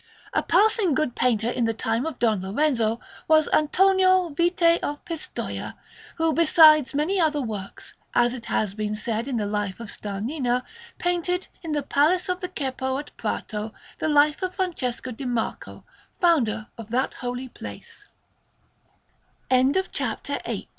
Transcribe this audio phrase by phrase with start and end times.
[0.33, 5.75] A passing good painter in the time of Don Lorenzo was Antonio Vite of Pistoia,
[6.15, 10.63] who, besides many other works as it has been said in the Life of Starnina
[10.97, 15.83] painted, in the Palace of the Ceppo at Prato, the life of Francesco di Marco,
[16.19, 17.13] founder of th